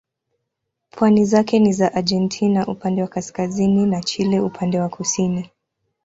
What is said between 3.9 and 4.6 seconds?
Chile